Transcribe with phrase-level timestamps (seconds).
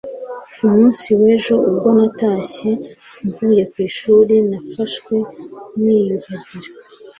[0.57, 2.69] ku munsi w'ejo, ubwo natashye
[3.25, 5.15] mvuye ku ishuri, narafashwe
[5.81, 6.69] niyuhagira